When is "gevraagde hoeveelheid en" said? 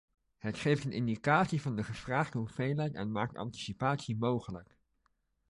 1.83-3.11